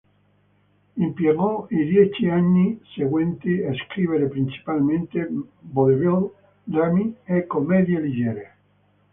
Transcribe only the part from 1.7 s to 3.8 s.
dieci anni seguenti a